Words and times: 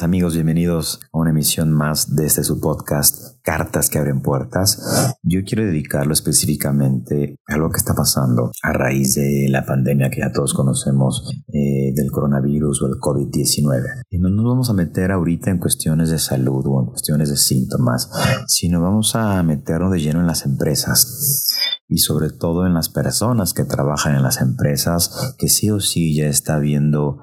Amigas, 0.00 0.02
amigos, 0.02 0.34
bienvenidos 0.34 1.00
a 1.12 1.18
una 1.18 1.30
emisión 1.30 1.72
más 1.72 2.14
de 2.14 2.26
este 2.26 2.42
su 2.42 2.60
podcast, 2.60 3.38
Cartas 3.42 3.90
que 3.90 3.98
abren 3.98 4.22
puertas. 4.22 5.16
Yo 5.22 5.40
quiero 5.44 5.64
dedicarlo 5.64 6.12
específicamente 6.12 7.36
a 7.46 7.56
lo 7.56 7.70
que 7.70 7.78
está 7.78 7.94
pasando 7.94 8.50
a 8.62 8.72
raíz 8.72 9.14
de 9.14 9.46
la 9.48 9.64
pandemia 9.64 10.10
que 10.10 10.20
ya 10.20 10.32
todos 10.32 10.54
conocemos 10.54 11.30
eh, 11.48 11.92
del 11.94 12.10
coronavirus 12.10 12.82
o 12.82 12.86
el 12.86 12.94
COVID-19. 12.94 14.02
Y 14.10 14.18
no 14.18 14.30
nos 14.30 14.44
vamos 14.44 14.70
a 14.70 14.74
meter 14.74 15.10
ahorita 15.12 15.50
en 15.50 15.58
cuestiones 15.58 16.10
de 16.10 16.18
salud 16.18 16.64
o 16.66 16.80
en 16.80 16.86
cuestiones 16.86 17.30
de 17.30 17.36
síntomas, 17.36 18.10
sino 18.46 18.80
vamos 18.82 19.14
a 19.16 19.42
meternos 19.42 19.92
de 19.92 20.00
lleno 20.00 20.20
en 20.20 20.26
las 20.26 20.44
empresas 20.46 21.56
y 21.90 21.98
sobre 21.98 22.30
todo 22.30 22.66
en 22.66 22.72
las 22.72 22.88
personas 22.88 23.52
que 23.52 23.64
trabajan 23.64 24.14
en 24.14 24.22
las 24.22 24.40
empresas, 24.40 25.34
que 25.38 25.48
sí 25.48 25.70
o 25.70 25.80
sí 25.80 26.14
ya 26.14 26.26
está 26.26 26.58
viendo 26.58 27.18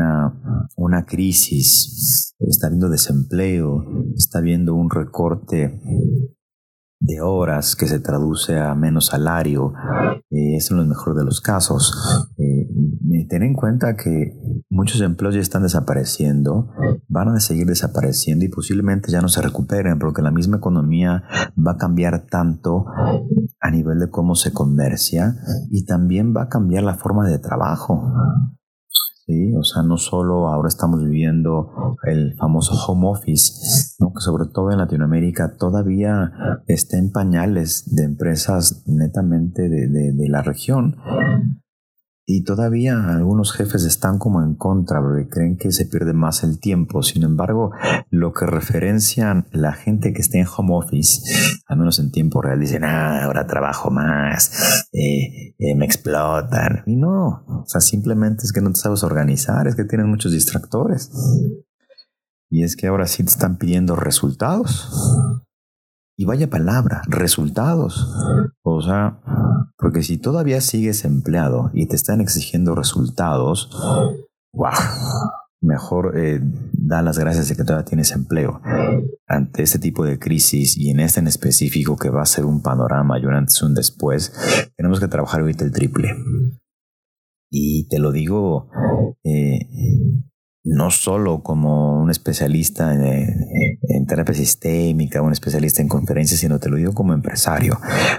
una, 0.00 0.68
una 0.76 1.04
crisis, 1.04 2.34
está 2.38 2.68
viendo 2.68 2.88
desempleo, 2.88 3.84
está 4.16 4.40
viendo 4.40 4.74
un 4.74 4.90
recorte 4.90 5.80
de 7.00 7.20
horas 7.22 7.76
que 7.76 7.86
se 7.86 7.98
traduce 7.98 8.58
a 8.58 8.74
menos 8.74 9.06
salario, 9.06 9.72
eh, 10.30 10.56
es 10.56 10.70
en 10.70 10.76
lo 10.76 10.84
mejor 10.84 11.16
de 11.16 11.24
los 11.24 11.40
casos. 11.40 12.28
Eh, 12.36 12.68
ten 13.28 13.42
en 13.42 13.54
cuenta 13.54 13.96
que 13.96 14.36
muchos 14.68 15.00
empleos 15.00 15.34
ya 15.34 15.40
están 15.40 15.62
desapareciendo, 15.62 16.68
van 17.08 17.28
a 17.28 17.40
seguir 17.40 17.66
desapareciendo 17.66 18.44
y 18.44 18.48
posiblemente 18.48 19.10
ya 19.10 19.22
no 19.22 19.28
se 19.28 19.40
recuperen 19.40 19.98
porque 19.98 20.20
la 20.20 20.30
misma 20.30 20.58
economía 20.58 21.22
va 21.56 21.72
a 21.72 21.76
cambiar 21.76 22.26
tanto 22.26 22.86
a 23.60 23.70
nivel 23.70 23.98
de 23.98 24.10
cómo 24.10 24.34
se 24.34 24.52
comercia 24.52 25.36
y 25.70 25.86
también 25.86 26.34
va 26.36 26.42
a 26.42 26.48
cambiar 26.48 26.82
la 26.82 26.96
forma 26.96 27.26
de 27.26 27.38
trabajo. 27.38 28.12
O 29.56 29.64
sea, 29.64 29.82
no 29.82 29.96
solo 29.96 30.48
ahora 30.48 30.68
estamos 30.68 31.02
viviendo 31.04 31.96
el 32.04 32.34
famoso 32.36 32.74
home 32.86 33.08
office, 33.08 33.94
¿no? 33.98 34.12
que 34.12 34.20
sobre 34.20 34.46
todo 34.52 34.70
en 34.70 34.78
Latinoamérica 34.78 35.56
todavía 35.56 36.32
está 36.66 36.98
en 36.98 37.10
pañales 37.10 37.94
de 37.94 38.04
empresas 38.04 38.82
netamente 38.86 39.68
de, 39.68 39.88
de 39.88 40.28
la 40.28 40.42
región. 40.42 40.96
Y 42.32 42.44
todavía 42.44 43.08
algunos 43.08 43.52
jefes 43.52 43.82
están 43.82 44.18
como 44.20 44.40
en 44.40 44.54
contra 44.54 45.02
porque 45.02 45.28
creen 45.28 45.56
que 45.56 45.72
se 45.72 45.86
pierde 45.86 46.12
más 46.12 46.44
el 46.44 46.60
tiempo. 46.60 47.02
Sin 47.02 47.24
embargo, 47.24 47.72
lo 48.08 48.32
que 48.32 48.46
referencian 48.46 49.48
la 49.50 49.72
gente 49.72 50.12
que 50.12 50.22
está 50.22 50.38
en 50.38 50.46
home 50.46 50.76
office, 50.76 51.22
al 51.66 51.78
menos 51.78 51.98
en 51.98 52.12
tiempo 52.12 52.40
real, 52.40 52.60
dicen, 52.60 52.84
ah, 52.84 53.24
ahora 53.24 53.48
trabajo 53.48 53.90
más, 53.90 54.86
eh, 54.92 55.56
eh, 55.58 55.74
me 55.74 55.84
explotan. 55.84 56.84
Y 56.86 56.94
no, 56.94 57.44
o 57.48 57.64
sea, 57.66 57.80
simplemente 57.80 58.44
es 58.44 58.52
que 58.52 58.60
no 58.60 58.70
te 58.70 58.78
sabes 58.78 59.02
organizar, 59.02 59.66
es 59.66 59.74
que 59.74 59.82
tienes 59.82 60.06
muchos 60.06 60.30
distractores. 60.30 61.10
Y 62.48 62.62
es 62.62 62.76
que 62.76 62.86
ahora 62.86 63.08
sí 63.08 63.24
te 63.24 63.30
están 63.30 63.58
pidiendo 63.58 63.96
resultados. 63.96 64.88
Y 66.16 66.24
vaya 66.26 66.50
palabra, 66.50 67.02
resultados. 67.08 68.14
O 68.62 68.82
sea, 68.82 69.20
porque 69.76 70.02
si 70.02 70.18
todavía 70.18 70.60
sigues 70.60 71.04
empleado 71.04 71.70
y 71.72 71.86
te 71.86 71.96
están 71.96 72.20
exigiendo 72.20 72.74
resultados, 72.74 73.70
wow, 74.52 74.72
mejor 75.62 76.18
eh, 76.18 76.40
da 76.72 77.02
las 77.02 77.18
gracias 77.18 77.48
de 77.48 77.56
que 77.56 77.64
todavía 77.64 77.84
tienes 77.84 78.12
empleo. 78.12 78.60
Ante 79.26 79.62
este 79.62 79.78
tipo 79.78 80.04
de 80.04 80.18
crisis 80.18 80.76
y 80.76 80.90
en 80.90 81.00
este 81.00 81.20
en 81.20 81.28
específico 81.28 81.96
que 81.96 82.10
va 82.10 82.22
a 82.22 82.26
ser 82.26 82.44
un 82.44 82.62
panorama 82.62 83.18
y 83.18 83.26
un 83.26 83.34
antes 83.34 83.60
y 83.62 83.64
un 83.64 83.74
después, 83.74 84.32
tenemos 84.76 85.00
que 85.00 85.08
trabajar 85.08 85.40
ahorita 85.40 85.64
el 85.64 85.72
triple. 85.72 86.14
Y 87.50 87.88
te 87.88 87.98
lo 87.98 88.12
digo 88.12 88.68
eh, 89.24 89.60
no 90.64 90.90
solo 90.90 91.42
como 91.42 92.00
un 92.00 92.10
especialista 92.10 92.92
en, 92.94 94.06
terapia 94.06 94.34
sistémica, 94.34 95.22
un 95.22 95.32
especialista 95.32 95.82
en 95.82 95.88
conferencias, 95.88 96.40
sino 96.40 96.58
te 96.58 96.68
lo 96.68 96.76
digo 96.76 96.92
como 96.92 97.14
empresario. 97.14 97.78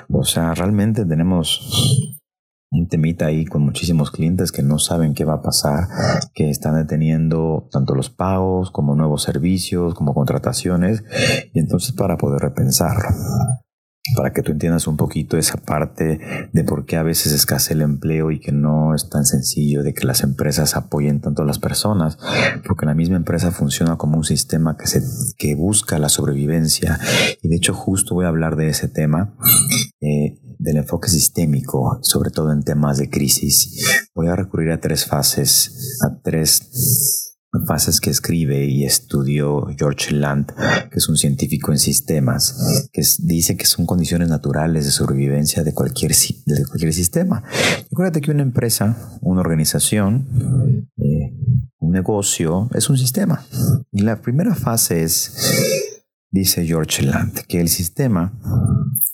O 0.10 0.24
sea, 0.24 0.54
realmente 0.54 1.06
tenemos 1.06 2.18
un 2.72 2.88
temita 2.88 3.26
ahí 3.26 3.46
con 3.46 3.64
muchísimos 3.64 4.12
clientes 4.12 4.52
que 4.52 4.64
no 4.64 4.80
saben 4.80 5.14
qué 5.14 5.26
va 5.26 5.36
a 5.36 5.42
pasar, 5.42 5.88
que 6.34 6.50
están 6.50 6.76
deteniendo 6.76 7.68
tanto 7.72 7.94
los 7.94 8.10
pagos 8.10 8.72
como 8.72 8.96
nuevos 8.96 9.24
servicios, 9.24 9.94
como 9.94 10.14
contrataciones, 10.14 11.04
y 11.54 11.60
entonces 11.60 11.92
para 11.92 12.18
poder 12.18 12.42
repensarlo 12.42 13.10
para 14.16 14.34
que 14.34 14.42
tú 14.42 14.52
entiendas 14.52 14.88
un 14.88 14.98
poquito 14.98 15.38
esa 15.38 15.58
parte 15.58 16.20
de 16.52 16.64
por 16.64 16.86
qué 16.86 16.98
a 16.98 17.04
veces 17.04 17.32
escasea 17.34 17.76
el 17.76 17.82
empleo 17.82 18.32
y 18.32 18.40
que 18.40 18.52
no 18.52 18.96
es 18.96 19.10
tan 19.10 19.26
sencillo 19.26 19.84
de 19.84 19.94
que 19.94 20.06
las 20.06 20.24
empresas 20.24 20.76
apoyen 20.76 21.22
tanto 21.22 21.44
a 21.44 21.46
las 21.46 21.60
personas, 21.60 22.18
porque 22.66 22.86
la 22.86 22.96
misma 22.96 23.18
empresa 23.18 23.52
funciona 23.52 23.98
como 23.98 24.18
un 24.18 24.24
sistema 24.24 24.76
que, 24.76 24.88
se, 24.88 25.04
que 25.38 25.56
busca 25.56 26.00
la 26.00 26.10
sobrevivencia. 26.10 27.00
Y 27.42 27.48
de 27.48 27.56
hecho 27.56 27.74
justo 27.74 28.16
voy 28.16 28.26
a 28.26 28.30
hablar 28.30 28.56
de 28.56 28.70
ese 28.70 28.88
tema, 28.88 29.36
eh, 30.02 30.40
del 30.58 30.78
enfoque 30.78 31.10
sistémico, 31.10 32.00
sobre 32.02 32.32
todo 32.32 32.52
en 32.52 32.64
temas 32.64 32.98
de 32.98 33.10
crisis. 33.10 34.10
Voy 34.16 34.28
a 34.28 34.36
recurrir 34.36 34.72
a 34.72 34.80
tres 34.80 35.06
fases, 35.06 36.00
a 36.04 36.22
tres 36.22 37.31
fases 37.68 38.00
que 38.00 38.10
escribe 38.10 38.66
y 38.66 38.86
estudió 38.86 39.68
George 39.78 40.14
Land, 40.14 40.54
que 40.90 40.98
es 40.98 41.10
un 41.10 41.18
científico 41.18 41.72
en 41.72 41.80
sistemas, 41.80 42.90
que 42.94 43.02
dice 43.20 43.58
que 43.58 43.66
son 43.66 43.86
condiciones 43.86 44.30
naturales 44.30 44.86
de 44.86 44.92
sobrevivencia 44.92 45.64
de 45.64 45.74
cualquier, 45.74 46.14
de 46.46 46.66
cualquier 46.66 46.94
sistema. 46.94 47.44
Acuérdate 47.92 48.22
que 48.22 48.32
una 48.32 48.44
empresa, 48.44 49.20
una 49.22 49.42
organización, 49.42 50.88
eh, 50.98 51.38
un 51.80 51.92
negocio 51.92 52.70
es 52.74 52.90
un 52.90 52.98
sistema. 52.98 53.46
Y 53.92 54.04
la 54.04 54.22
primera 54.22 54.56
fase 54.56 55.04
es, 55.04 55.94
dice 56.32 56.66
George 56.66 57.04
Land, 57.04 57.42
que 57.48 57.60
el 57.60 57.68
sistema 57.68 58.34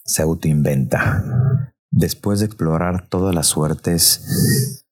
se 0.06 0.22
autoinventa. 0.22 1.74
Después 1.90 2.40
de 2.40 2.46
explorar 2.46 3.08
todas 3.10 3.34
las 3.34 3.48
suertes 3.48 4.84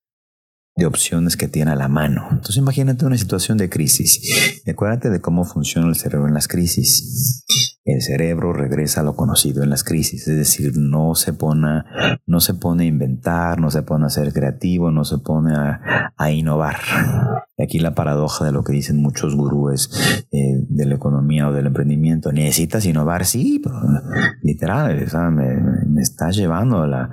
de 0.75 0.85
opciones 0.85 1.37
que 1.37 1.47
tiene 1.47 1.71
a 1.71 1.75
la 1.75 1.87
mano. 1.87 2.27
Entonces 2.31 2.57
imagínate 2.57 3.05
una 3.05 3.17
situación 3.17 3.57
de 3.57 3.69
crisis. 3.69 4.61
Acuérdate 4.67 5.09
de 5.09 5.21
cómo 5.21 5.45
funciona 5.45 5.87
el 5.87 5.95
cerebro 5.95 6.27
en 6.27 6.33
las 6.33 6.47
crisis. 6.47 7.74
El 7.85 8.01
cerebro 8.01 8.51
regresa 8.51 9.01
a 9.01 9.03
lo 9.03 9.15
conocido 9.15 9.61
en 9.61 9.69
las 9.69 9.83
crisis, 9.83 10.27
es 10.27 10.35
decir, 10.35 10.73
no 10.75 11.13
se 11.13 11.33
pone, 11.33 11.83
no 12.25 12.39
se 12.39 12.55
pone 12.55 12.83
a 12.83 12.87
inventar, 12.87 13.59
no 13.59 13.69
se 13.69 13.83
pone 13.83 14.07
a 14.07 14.09
ser 14.09 14.33
creativo, 14.33 14.89
no 14.89 15.05
se 15.05 15.19
pone 15.19 15.53
a, 15.53 16.31
innovar. 16.31 16.77
Y 17.57 17.63
aquí 17.63 17.77
la 17.77 17.93
paradoja 17.93 18.43
de 18.43 18.51
lo 18.51 18.63
que 18.63 18.73
dicen 18.73 18.99
muchos 18.99 19.35
gurúes 19.35 19.91
eh, 20.31 20.65
de 20.67 20.85
la 20.85 20.95
economía 20.95 21.47
o 21.47 21.53
del 21.53 21.67
emprendimiento. 21.67 22.31
Necesitas 22.31 22.87
innovar, 22.87 23.23
sí, 23.23 23.61
literal, 24.41 25.05
me, 25.31 25.55
me 25.87 26.01
está 26.01 26.31
llevando 26.31 26.87
la, 26.87 27.11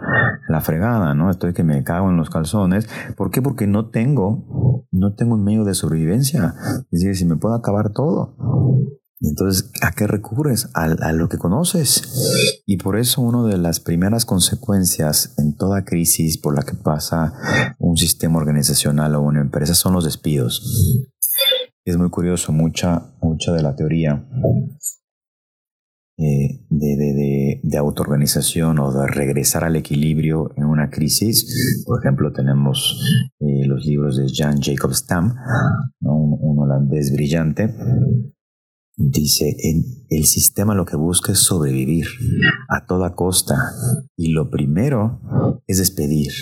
la 0.48 0.60
fregada, 0.62 1.14
¿no? 1.14 1.30
Estoy 1.30 1.52
que 1.52 1.64
me 1.64 1.84
cago 1.84 2.08
en 2.08 2.16
los 2.16 2.30
calzones. 2.30 2.88
¿Por 3.16 3.30
qué? 3.30 3.42
Porque 3.42 3.66
no 3.66 3.90
tengo, 3.90 4.86
no 4.90 5.14
tengo 5.14 5.34
un 5.34 5.44
medio 5.44 5.64
de 5.64 5.74
sobrevivencia. 5.74 6.54
Es 6.90 7.00
decir, 7.00 7.14
si 7.14 7.24
me 7.26 7.36
puedo 7.36 7.54
acabar 7.54 7.90
todo. 7.90 8.36
Entonces, 9.22 9.70
¿a 9.82 9.92
qué 9.92 10.06
recurres? 10.06 10.68
A, 10.74 11.12
lo 11.12 11.28
que 11.28 11.38
conoces. 11.38 12.62
Y 12.66 12.76
por 12.76 12.98
eso 12.98 13.22
una 13.22 13.48
de 13.48 13.56
las 13.56 13.78
primeras 13.78 14.24
consecuencias 14.24 15.34
en 15.38 15.56
toda 15.56 15.84
crisis 15.84 16.38
por 16.38 16.56
la 16.56 16.62
que 16.62 16.74
pasa 16.74 17.32
un 17.78 17.96
sistema 17.96 18.38
organizacional 18.38 19.14
o 19.14 19.22
una 19.22 19.40
empresa 19.40 19.74
son 19.74 19.94
los 19.94 20.04
despidos. 20.04 21.06
Es 21.84 21.96
muy 21.96 22.10
curioso, 22.10 22.52
mucha, 22.52 23.12
mucha 23.20 23.52
de 23.52 23.62
la 23.62 23.76
teoría 23.76 24.24
eh, 26.18 26.64
de, 26.68 26.96
de, 26.96 27.60
de, 27.62 27.78
autoorganización 27.78 28.78
o 28.78 28.92
de 28.92 29.06
regresar 29.06 29.64
al 29.64 29.76
equilibrio 29.76 30.52
en 30.56 30.64
una 30.64 30.90
crisis. 30.90 31.84
Por 31.86 32.00
ejemplo, 32.00 32.32
tenemos 32.32 33.00
eh, 33.40 33.66
los 33.66 33.84
libros 33.84 34.16
de 34.16 34.26
Jan 34.32 34.60
Jacob 34.60 34.92
Stam, 34.94 35.34
un 36.00 36.58
holandés 36.58 37.12
brillante, 37.12 37.74
Dice, 39.04 39.56
en 39.58 40.01
el 40.16 40.24
sistema 40.24 40.74
lo 40.74 40.84
que 40.84 40.96
busca 40.96 41.32
es 41.32 41.38
sobrevivir 41.38 42.06
a 42.68 42.86
toda 42.86 43.14
costa 43.14 43.56
y 44.16 44.32
lo 44.32 44.50
primero 44.50 45.20
es 45.66 45.78
despedir. 45.78 46.32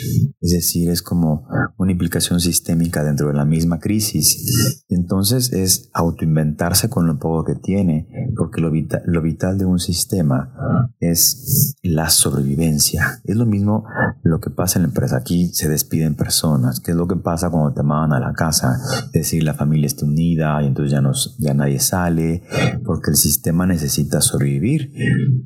Es 0.40 0.52
decir, 0.52 0.90
es 0.90 1.02
como 1.02 1.46
una 1.76 1.92
implicación 1.92 2.40
sistémica 2.40 3.04
dentro 3.04 3.28
de 3.28 3.34
la 3.34 3.44
misma 3.44 3.78
crisis. 3.78 4.84
Entonces 4.88 5.52
es 5.52 5.90
autoinventarse 5.92 6.88
con 6.88 7.06
lo 7.06 7.18
poco 7.18 7.44
que 7.44 7.54
tiene, 7.54 8.08
porque 8.36 8.60
lo, 8.60 8.70
lo 9.04 9.22
vital 9.22 9.58
de 9.58 9.64
un 9.64 9.78
sistema 9.78 10.52
es 11.00 11.76
la 11.82 12.10
sobrevivencia. 12.10 13.20
Es 13.24 13.36
lo 13.36 13.46
mismo 13.46 13.84
lo 14.22 14.40
que 14.40 14.50
pasa 14.50 14.78
en 14.78 14.84
la 14.84 14.88
empresa. 14.88 15.16
Aquí 15.16 15.48
se 15.52 15.68
despiden 15.68 16.14
personas. 16.14 16.80
¿Qué 16.80 16.90
es 16.90 16.96
lo 16.96 17.08
que 17.08 17.16
pasa 17.16 17.50
cuando 17.50 17.72
te 17.72 17.82
mandan 17.82 18.22
a 18.22 18.26
la 18.26 18.32
casa? 18.34 18.78
Es 19.06 19.12
decir, 19.12 19.42
la 19.42 19.54
familia 19.54 19.86
está 19.86 20.04
unida 20.04 20.62
y 20.62 20.66
entonces 20.66 20.92
ya, 20.92 21.00
nos, 21.00 21.36
ya 21.38 21.54
nadie 21.54 21.80
sale 21.80 22.42
porque 22.84 23.10
el 23.10 23.16
sistema 23.16 23.59
necesita 23.66 24.20
sobrevivir, 24.20 24.92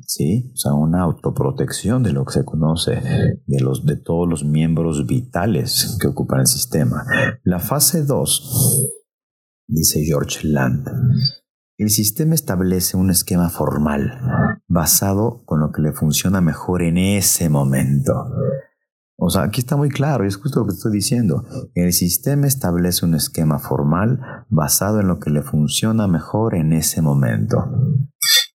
¿sí? 0.05 0.51
O 0.53 0.57
sea, 0.57 0.73
una 0.73 1.01
autoprotección 1.01 2.03
de 2.03 2.13
lo 2.13 2.25
que 2.25 2.33
se 2.33 2.45
conoce 2.45 3.01
de, 3.45 3.59
los, 3.59 3.85
de 3.85 3.95
todos 3.97 4.27
los 4.27 4.43
miembros 4.43 5.05
vitales 5.05 5.97
que 5.99 6.07
ocupan 6.07 6.41
el 6.41 6.47
sistema. 6.47 7.05
La 7.43 7.59
fase 7.59 8.03
2 8.03 8.91
dice 9.67 10.03
George 10.03 10.47
Land. 10.47 10.87
El 11.77 11.89
sistema 11.89 12.35
establece 12.35 12.95
un 12.95 13.09
esquema 13.09 13.49
formal 13.49 14.21
basado 14.67 15.43
con 15.45 15.59
lo 15.59 15.71
que 15.71 15.81
le 15.81 15.91
funciona 15.91 16.39
mejor 16.39 16.81
en 16.81 16.97
ese 16.97 17.49
momento. 17.49 18.13
O 19.17 19.29
sea, 19.29 19.43
aquí 19.43 19.61
está 19.61 19.77
muy 19.77 19.89
claro, 19.89 20.25
y 20.25 20.27
es 20.27 20.35
justo 20.35 20.59
lo 20.59 20.65
que 20.65 20.73
estoy 20.73 20.91
diciendo. 20.91 21.45
El 21.73 21.93
sistema 21.93 22.47
establece 22.47 23.05
un 23.05 23.15
esquema 23.15 23.59
formal 23.59 24.19
basado 24.49 24.99
en 24.99 25.07
lo 25.07 25.19
que 25.19 25.29
le 25.29 25.41
funciona 25.41 26.07
mejor 26.07 26.55
en 26.55 26.73
ese 26.73 27.01
momento. 27.01 27.63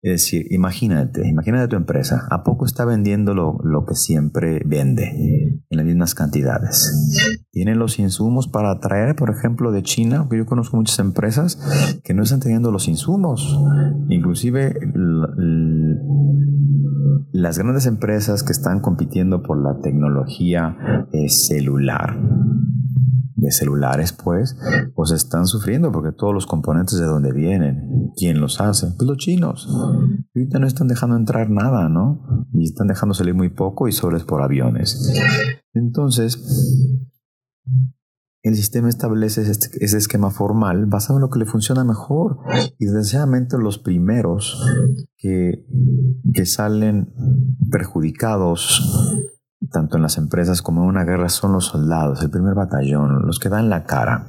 Es 0.01 0.12
decir, 0.12 0.45
imagínate, 0.51 1.27
imagínate 1.27 1.68
tu 1.68 1.75
empresa. 1.75 2.27
¿A 2.31 2.44
poco 2.44 2.65
está 2.65 2.86
vendiendo 2.86 3.33
lo, 3.33 3.57
lo, 3.63 3.86
que 3.86 3.95
siempre 3.95 4.62
vende 4.65 5.62
en 5.69 5.77
las 5.77 5.86
mismas 5.86 6.15
cantidades? 6.15 7.45
Tienen 7.51 7.77
los 7.77 8.00
insumos 8.00 8.48
para 8.48 8.80
traer, 8.80 9.15
por 9.15 9.30
ejemplo, 9.30 9.71
de 9.71 9.83
China, 9.83 10.24
porque 10.24 10.38
yo 10.38 10.45
conozco 10.45 10.77
muchas 10.77 11.00
empresas 11.00 11.60
que 12.03 12.13
no 12.13 12.24
están 12.24 12.39
teniendo 12.39 12.71
los 12.71 12.88
insumos. 12.88 13.60
Inclusive 14.07 14.80
las 17.38 17.60
grandes 17.60 17.86
empresas 17.86 18.42
que 18.42 18.51
están 18.51 18.80
compitiendo 18.80 19.44
por 19.44 19.62
la 19.62 19.80
tecnología 19.80 21.06
eh, 21.13 21.30
celular 21.30 22.19
de 23.36 23.51
celulares, 23.51 24.12
pues, 24.12 24.57
pues 24.95 25.12
están 25.12 25.45
sufriendo 25.45 25.92
porque 25.92 26.12
todos 26.12 26.34
los 26.34 26.48
componentes 26.48 26.98
de 27.00 27.06
dónde 27.06 27.31
vienen, 27.31 28.12
¿quién 28.16 28.42
los 28.42 28.60
hace? 28.60 28.88
Pues 28.98 29.07
los 29.07 29.18
chinos. 29.18 29.69
Y 30.34 30.39
ahorita 30.39 30.57
no 30.57 30.66
están 30.66 30.88
dejando 30.88 31.16
entrar 31.16 31.51
nada, 31.51 31.89
¿no? 31.89 32.48
Y 32.54 32.63
están 32.63 32.88
dejando 32.88 33.13
salir 33.13 33.36
muy 33.36 33.50
poco 33.50 33.88
y 33.88 33.92
sobres 33.92 34.24
por 34.24 34.42
aviones. 34.42 35.13
Entonces, 35.75 36.44
el 38.47 38.55
sistema 38.55 38.89
establece 38.89 39.41
ese 39.41 39.97
esquema 39.97 40.31
formal 40.31 40.85
basado 40.85 41.19
en 41.19 41.21
lo 41.21 41.29
que 41.29 41.39
le 41.39 41.45
funciona 41.45 41.83
mejor. 41.83 42.39
Y 42.79 42.85
desgraciadamente 42.85 43.57
los 43.57 43.77
primeros 43.77 44.63
que, 45.17 45.65
salen 46.45 47.13
perjudicados 47.69 49.25
tanto 49.71 49.97
en 49.97 50.03
las 50.03 50.17
empresas 50.17 50.61
como 50.61 50.83
en 50.83 50.89
una 50.89 51.03
guerra, 51.03 51.29
son 51.29 51.51
los 51.53 51.65
soldados, 51.65 52.21
el 52.21 52.29
primer 52.29 52.53
batallón, 52.53 53.25
los 53.25 53.39
que 53.39 53.49
dan 53.49 53.69
la 53.69 53.83
cara. 53.83 54.27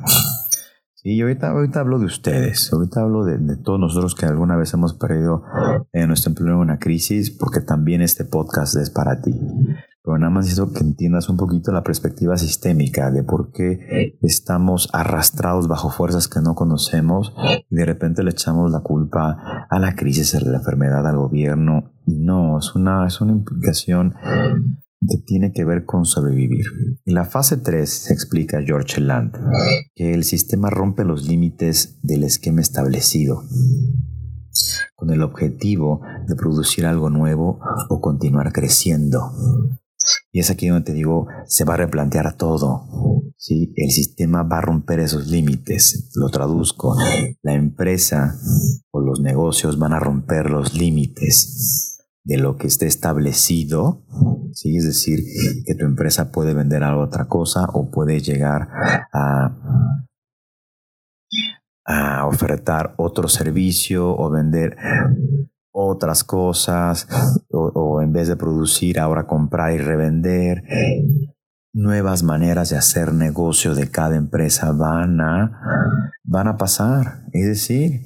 Sí, 0.94 1.20
ahorita, 1.20 1.50
ahorita 1.50 1.80
hablo 1.80 2.00
de 2.00 2.06
ustedes, 2.06 2.72
ahorita 2.72 3.02
hablo 3.02 3.24
de, 3.24 3.56
todos 3.56 3.78
nosotros 3.78 4.16
que 4.16 4.26
alguna 4.26 4.56
vez 4.56 4.74
hemos 4.74 4.94
perdido 4.94 5.44
en 5.92 6.08
nuestro 6.08 6.30
empleo 6.30 6.54
en 6.54 6.60
una 6.60 6.78
crisis, 6.78 7.30
porque 7.30 7.60
también 7.60 8.02
este 8.02 8.24
podcast 8.24 8.76
es 8.76 8.90
para 8.90 9.20
ti. 9.20 9.38
Pero 10.08 10.20
nada 10.20 10.30
más 10.30 10.46
necesito 10.46 10.72
que 10.72 10.80
entiendas 10.80 11.28
un 11.28 11.36
poquito 11.36 11.70
la 11.70 11.82
perspectiva 11.82 12.38
sistémica 12.38 13.10
de 13.10 13.22
por 13.24 13.52
qué 13.52 14.16
estamos 14.22 14.88
arrastrados 14.94 15.68
bajo 15.68 15.90
fuerzas 15.90 16.28
que 16.28 16.40
no 16.40 16.54
conocemos 16.54 17.34
y 17.68 17.76
de 17.76 17.84
repente 17.84 18.22
le 18.22 18.30
echamos 18.30 18.72
la 18.72 18.80
culpa 18.80 19.66
a 19.68 19.78
la 19.78 19.94
crisis, 19.96 20.34
a 20.34 20.40
la 20.40 20.56
enfermedad, 20.56 21.06
al 21.06 21.18
gobierno. 21.18 21.92
Y 22.06 22.20
no, 22.20 22.58
es 22.58 22.74
una, 22.74 23.06
es 23.06 23.20
una 23.20 23.32
implicación 23.32 24.14
que 25.06 25.18
tiene 25.26 25.52
que 25.52 25.66
ver 25.66 25.84
con 25.84 26.06
sobrevivir. 26.06 26.64
En 27.04 27.12
la 27.12 27.26
fase 27.26 27.58
3 27.58 27.86
se 27.86 28.14
explica 28.14 28.62
George 28.62 29.02
Land 29.02 29.36
que 29.94 30.14
el 30.14 30.24
sistema 30.24 30.70
rompe 30.70 31.04
los 31.04 31.28
límites 31.28 31.98
del 32.02 32.24
esquema 32.24 32.62
establecido 32.62 33.42
con 34.96 35.10
el 35.10 35.20
objetivo 35.20 36.00
de 36.26 36.34
producir 36.34 36.86
algo 36.86 37.10
nuevo 37.10 37.60
o 37.90 38.00
continuar 38.00 38.54
creciendo. 38.54 39.32
Y 40.38 40.40
es 40.40 40.50
aquí 40.52 40.68
donde 40.68 40.84
te 40.84 40.92
digo, 40.92 41.26
se 41.46 41.64
va 41.64 41.74
a 41.74 41.78
replantear 41.78 42.36
todo. 42.36 42.86
¿sí? 43.36 43.72
El 43.74 43.90
sistema 43.90 44.44
va 44.44 44.58
a 44.58 44.60
romper 44.60 45.00
esos 45.00 45.26
límites. 45.26 46.12
Lo 46.14 46.28
traduzco. 46.28 46.96
La 47.42 47.54
empresa 47.54 48.38
o 48.92 49.00
los 49.00 49.18
negocios 49.20 49.80
van 49.80 49.94
a 49.94 49.98
romper 49.98 50.48
los 50.48 50.74
límites 50.74 52.06
de 52.22 52.36
lo 52.36 52.56
que 52.56 52.68
esté 52.68 52.86
establecido, 52.86 54.04
¿sí? 54.52 54.76
es 54.76 54.84
decir, 54.84 55.18
que 55.66 55.74
tu 55.74 55.84
empresa 55.84 56.30
puede 56.30 56.54
vender 56.54 56.84
algo 56.84 57.02
otra 57.02 57.26
cosa 57.26 57.66
o 57.72 57.90
puede 57.90 58.20
llegar 58.20 58.68
a, 59.12 59.56
a 61.84 62.26
ofertar 62.28 62.94
otro 62.96 63.26
servicio 63.26 64.16
o 64.16 64.30
vender 64.30 64.76
otras 65.72 66.22
cosas 66.22 67.08
o, 67.58 68.02
en 68.02 68.12
vez 68.12 68.28
de 68.28 68.36
producir 68.36 68.98
ahora 68.98 69.26
comprar 69.26 69.72
y 69.72 69.78
revender. 69.78 70.62
Nuevas 71.72 72.22
maneras 72.22 72.70
de 72.70 72.76
hacer 72.76 73.12
negocio 73.12 73.74
de 73.74 73.90
cada 73.90 74.16
empresa 74.16 74.72
van 74.72 75.20
a, 75.20 75.60
van 76.24 76.48
a 76.48 76.56
pasar. 76.56 77.24
Es 77.32 77.46
decir, 77.46 78.02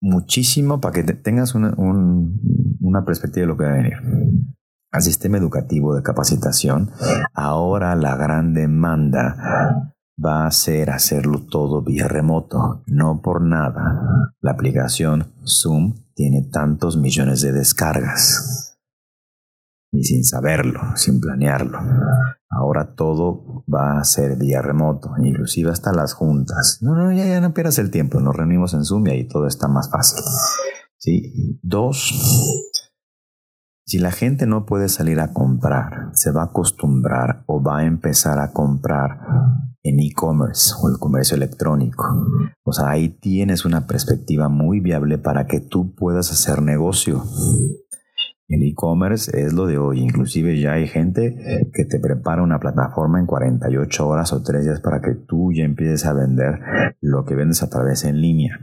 muchísimo 0.00 0.80
para 0.80 0.94
que 0.94 1.12
tengas 1.14 1.54
una, 1.54 1.74
una 1.76 3.04
perspectiva 3.04 3.42
de 3.42 3.48
lo 3.48 3.56
que 3.56 3.64
va 3.64 3.72
a 3.72 3.76
venir. 3.76 3.94
Al 4.90 5.02
sistema 5.02 5.38
educativo 5.38 5.94
de 5.94 6.02
capacitación, 6.02 6.90
ahora 7.34 7.96
la 7.96 8.16
gran 8.16 8.54
demanda 8.54 9.93
va 10.22 10.46
a 10.46 10.50
ser 10.50 10.90
hacerlo 10.90 11.46
todo 11.50 11.82
vía 11.82 12.08
remoto. 12.08 12.82
No 12.86 13.20
por 13.22 13.42
nada. 13.42 14.32
La 14.40 14.52
aplicación 14.52 15.32
Zoom 15.46 15.94
tiene 16.14 16.42
tantos 16.42 16.96
millones 16.96 17.40
de 17.42 17.52
descargas 17.52 18.64
y 19.94 20.04
sin 20.04 20.24
saberlo, 20.24 20.80
sin 20.96 21.20
planearlo. 21.20 21.78
Ahora 22.50 22.94
todo 22.94 23.64
va 23.72 23.98
a 23.98 24.04
ser 24.04 24.36
vía 24.36 24.60
remoto, 24.60 25.10
inclusive 25.22 25.70
hasta 25.70 25.92
las 25.92 26.14
juntas. 26.14 26.78
No, 26.82 26.94
no, 26.94 27.12
ya, 27.12 27.26
ya 27.26 27.40
no 27.40 27.54
pierdas 27.54 27.78
el 27.78 27.90
tiempo, 27.90 28.20
nos 28.20 28.36
reunimos 28.36 28.74
en 28.74 28.84
Zoom 28.84 29.06
y 29.06 29.10
ahí 29.10 29.28
todo 29.28 29.46
está 29.46 29.68
más 29.68 29.90
fácil. 29.90 30.22
¿Sí? 30.98 31.58
Dos, 31.62 32.12
si 33.94 34.00
la 34.00 34.10
gente 34.10 34.44
no 34.46 34.66
puede 34.66 34.88
salir 34.88 35.20
a 35.20 35.32
comprar, 35.32 36.08
se 36.14 36.32
va 36.32 36.42
a 36.42 36.46
acostumbrar 36.46 37.44
o 37.46 37.62
va 37.62 37.78
a 37.78 37.84
empezar 37.84 38.40
a 38.40 38.50
comprar 38.50 39.20
en 39.84 40.00
e-commerce 40.00 40.74
o 40.82 40.88
el 40.88 40.98
comercio 40.98 41.36
electrónico. 41.36 42.04
O 42.64 42.72
sea, 42.72 42.88
ahí 42.88 43.10
tienes 43.20 43.64
una 43.64 43.86
perspectiva 43.86 44.48
muy 44.48 44.80
viable 44.80 45.18
para 45.18 45.46
que 45.46 45.60
tú 45.60 45.94
puedas 45.94 46.32
hacer 46.32 46.60
negocio. 46.60 47.22
El 48.48 48.64
e-commerce 48.64 49.30
es 49.40 49.52
lo 49.52 49.66
de 49.66 49.78
hoy. 49.78 50.00
Inclusive 50.00 50.60
ya 50.60 50.72
hay 50.72 50.88
gente 50.88 51.70
que 51.72 51.84
te 51.84 52.00
prepara 52.00 52.42
una 52.42 52.58
plataforma 52.58 53.20
en 53.20 53.26
48 53.26 54.08
horas 54.08 54.32
o 54.32 54.42
3 54.42 54.64
días 54.64 54.80
para 54.80 55.00
que 55.02 55.14
tú 55.14 55.52
ya 55.52 55.62
empieces 55.62 56.04
a 56.04 56.14
vender 56.14 56.58
lo 57.00 57.24
que 57.24 57.36
vendes 57.36 57.62
a 57.62 57.70
través 57.70 58.04
en 58.04 58.20
línea. 58.20 58.58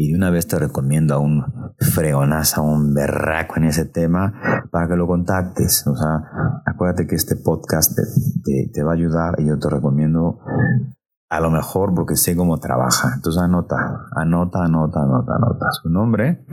Y 0.00 0.12
de 0.12 0.16
una 0.16 0.30
vez 0.30 0.46
te 0.46 0.56
recomiendo 0.60 1.16
a 1.16 1.18
un 1.18 1.44
fregonazo, 1.76 2.60
a 2.60 2.64
un 2.64 2.94
berraco 2.94 3.56
en 3.56 3.64
ese 3.64 3.84
tema 3.84 4.32
para 4.70 4.86
que 4.86 4.94
lo 4.94 5.08
contactes. 5.08 5.84
O 5.88 5.96
sea, 5.96 6.22
acuérdate 6.64 7.08
que 7.08 7.16
este 7.16 7.34
podcast 7.34 7.98
te, 8.72 8.82
va 8.84 8.92
a 8.92 8.94
ayudar 8.94 9.34
y 9.38 9.46
yo 9.46 9.58
te 9.58 9.68
recomiendo 9.68 10.38
a 11.30 11.40
lo 11.40 11.50
mejor 11.50 11.96
porque 11.96 12.14
sé 12.14 12.36
cómo 12.36 12.58
trabaja. 12.58 13.14
Entonces 13.16 13.42
anota, 13.42 14.06
anota, 14.12 14.64
anota, 14.64 15.02
anota, 15.02 15.34
anota. 15.34 15.66
Su 15.82 15.90
nombre 15.90 16.46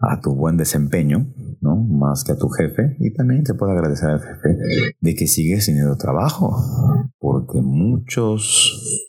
a 0.00 0.20
tu 0.20 0.36
buen 0.36 0.56
desempeño, 0.56 1.34
¿no? 1.60 1.76
Más 1.76 2.22
que 2.22 2.32
a 2.32 2.38
tu 2.38 2.48
jefe 2.48 2.96
y 3.00 3.12
también 3.12 3.42
te 3.42 3.54
puede 3.54 3.72
agradecer 3.72 4.10
al 4.10 4.20
jefe 4.20 4.56
de 5.00 5.14
que 5.16 5.26
sigues 5.26 5.66
teniendo 5.66 5.96
trabajo, 5.96 6.56
porque 7.18 7.60
muchos 7.60 9.03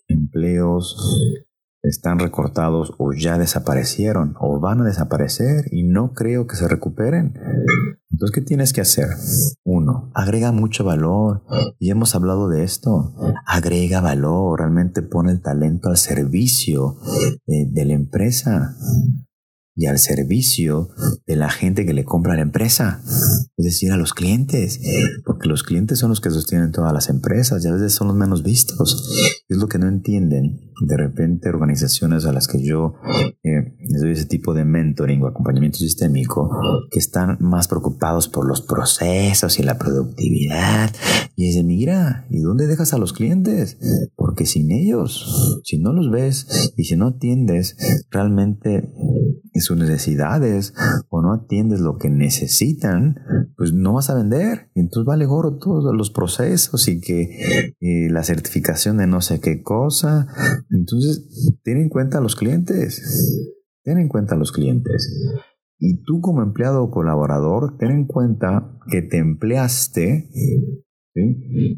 están 1.88 2.20
recortados 2.20 2.94
o 2.98 3.14
ya 3.14 3.38
desaparecieron 3.38 4.36
o 4.40 4.60
van 4.60 4.82
a 4.82 4.86
desaparecer 4.86 5.66
y 5.72 5.84
no 5.84 6.14
creo 6.14 6.48
que 6.48 6.56
se 6.56 6.68
recuperen. 6.68 7.34
Entonces, 8.12 8.34
¿qué 8.34 8.42
tienes 8.42 8.74
que 8.74 8.82
hacer? 8.82 9.08
Uno, 9.64 10.12
agrega 10.14 10.52
mucho 10.52 10.84
valor. 10.84 11.44
Y 11.80 11.92
hemos 11.92 12.16
hablado 12.16 12.50
de 12.50 12.64
esto. 12.64 13.14
Agrega 13.46 14.02
valor, 14.02 14.60
realmente 14.60 15.02
pone 15.02 15.32
el 15.32 15.42
talento 15.42 15.90
al 15.90 15.98
servicio 15.98 16.98
eh, 17.48 17.68
de 17.70 17.86
la 17.86 17.94
empresa 17.94 18.76
y 19.76 19.88
al 19.88 20.00
servicio 20.00 20.90
de 21.28 21.36
la 21.36 21.50
gente 21.50 21.86
que 21.86 21.94
le 21.94 22.06
compra 22.06 22.34
a 22.34 22.36
la 22.38 22.42
empresa, 22.42 23.02
es 23.58 23.66
decir, 23.66 23.92
a 23.92 23.98
los 23.98 24.14
clientes, 24.14 24.80
porque 25.26 25.50
los 25.50 25.64
clientes 25.64 26.00
son 26.00 26.10
los 26.10 26.22
que 26.22 26.30
sostienen 26.30 26.72
todas 26.72 26.94
las 26.94 27.10
empresas 27.10 27.64
y 27.64 27.68
a 27.68 27.74
veces 27.74 27.94
son 27.94 28.08
los 28.08 28.16
menos 28.16 28.42
vistos. 28.42 29.12
Es 29.50 29.58
lo 29.58 29.68
que 29.68 29.78
no 29.78 29.88
entienden. 29.88 30.72
De 30.82 30.98
repente, 30.98 31.50
organizaciones 31.50 32.26
a 32.26 32.34
las 32.34 32.48
que 32.48 32.62
yo 32.62 32.96
eh, 33.44 33.76
les 33.80 34.02
doy 34.02 34.12
ese 34.12 34.26
tipo 34.26 34.54
de 34.54 34.66
mentoring 34.66 35.22
o 35.24 35.28
acompañamiento 35.28 35.78
sistémico, 35.78 36.50
que 36.92 37.00
están 37.00 37.38
más 37.40 37.68
preocupados 37.68 38.28
por 38.28 38.46
los 38.46 38.62
procesos 38.62 39.58
y 39.60 39.64
la 39.64 39.78
productividad, 39.78 40.92
y 41.36 41.48
dicen, 41.48 41.68
mira, 41.68 42.26
¿y 42.30 42.40
dónde 42.40 42.68
dejas 42.68 42.94
a 42.94 42.98
los 42.98 43.14
clientes? 43.14 43.78
Porque 44.16 44.46
sin 44.46 44.72
ellos, 44.72 45.62
si 45.64 45.80
no 45.80 45.94
los 45.94 46.12
ves 46.12 46.74
y 46.76 46.86
si 46.86 46.96
no 46.96 47.08
atiendes, 47.08 47.78
realmente 48.12 48.90
sus 49.62 49.78
necesidades 49.78 50.74
o 51.10 51.22
no 51.22 51.34
atiendes 51.34 51.80
lo 51.80 51.98
que 51.98 52.10
necesitan, 52.10 53.16
pues 53.58 53.74
no 53.74 53.94
vas 53.94 54.10
a 54.10 54.16
vender. 54.16 54.70
Entonces 54.76 55.06
vale 55.06 55.26
gorro 55.26 55.58
todos 55.58 55.96
los 55.96 56.10
procesos 56.12 56.88
y 56.88 57.00
que 57.00 57.74
la 58.10 58.24
certificación 58.24 58.98
de 58.98 59.08
no 59.08 59.22
sé 59.22 59.40
qué 59.40 59.64
cosa. 59.64 60.28
Entonces, 60.70 61.58
ten 61.64 61.78
en 61.78 61.90
cuenta 61.90 62.18
a 62.18 62.22
los 62.22 62.36
clientes. 62.36 63.02
Ten 63.84 63.98
en 63.98 64.08
cuenta 64.08 64.36
a 64.36 64.38
los 64.38 64.52
clientes. 64.52 65.10
Y 65.78 66.04
tú 66.04 66.22
como 66.22 66.42
empleado 66.42 66.84
o 66.84 66.92
colaborador, 66.92 67.78
ten 67.78 67.92
en 67.92 68.06
cuenta 68.08 68.78
que 68.90 69.02
te 69.02 69.18
empleaste, 69.18 70.30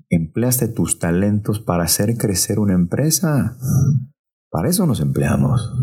empleaste 0.09 0.67
tus 0.67 0.99
talentos 0.99 1.59
para 1.59 1.83
hacer 1.83 2.15
crecer 2.17 2.59
una 2.59 2.73
empresa. 2.73 3.57
Para 4.49 4.69
eso 4.69 4.85
nos 4.85 5.01
empleamos. 5.01 5.73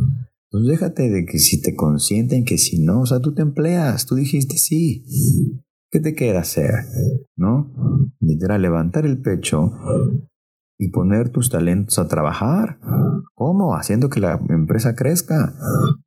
Entonces 0.54 0.78
déjate 0.78 1.10
de 1.10 1.26
que 1.26 1.40
si 1.40 1.60
te 1.60 1.74
consienten, 1.74 2.44
que 2.44 2.58
si 2.58 2.78
no, 2.78 3.00
o 3.00 3.06
sea, 3.06 3.18
tú 3.18 3.34
te 3.34 3.42
empleas, 3.42 4.06
tú 4.06 4.14
dijiste 4.14 4.56
sí. 4.56 5.04
¿Qué 5.90 5.98
te 5.98 6.14
queda 6.14 6.40
hacer? 6.40 6.70
¿No? 7.36 7.72
Literal, 8.20 8.62
levantar 8.62 9.04
el 9.04 9.20
pecho 9.20 9.72
y 10.78 10.90
poner 10.90 11.30
tus 11.30 11.50
talentos 11.50 11.98
a 11.98 12.06
trabajar. 12.06 12.78
¿Cómo? 13.34 13.74
Haciendo 13.74 14.08
que 14.08 14.20
la 14.20 14.40
empresa 14.48 14.94
crezca. 14.94 15.56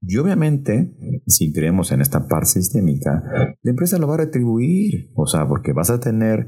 Y 0.02 0.16
obviamente, 0.16 0.96
si 1.28 1.52
creemos 1.52 1.92
en 1.92 2.00
esta 2.00 2.30
parte 2.30 2.48
sistémica, 2.48 3.22
la 3.62 3.70
empresa 3.70 3.98
lo 3.98 4.08
va 4.08 4.14
a 4.14 4.20
retribuir. 4.20 5.12
O 5.14 5.28
sea, 5.28 5.46
porque 5.46 5.74
vas 5.74 5.90
a 5.90 6.00
tener 6.00 6.48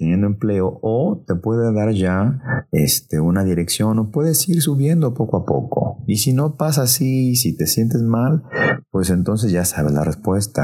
teniendo 0.00 0.26
empleo 0.26 0.80
o 0.82 1.22
te 1.26 1.34
puede 1.34 1.74
dar 1.74 1.92
ya 1.92 2.66
este, 2.72 3.20
una 3.20 3.44
dirección 3.44 3.98
o 3.98 4.10
puedes 4.10 4.48
ir 4.48 4.62
subiendo 4.62 5.12
poco 5.12 5.36
a 5.36 5.44
poco. 5.44 6.02
Y 6.06 6.16
si 6.16 6.32
no 6.32 6.56
pasa 6.56 6.82
así, 6.82 7.36
si 7.36 7.54
te 7.54 7.66
sientes 7.66 8.00
mal, 8.00 8.42
pues 8.90 9.10
entonces 9.10 9.52
ya 9.52 9.66
sabes 9.66 9.92
la 9.92 10.02
respuesta. 10.02 10.62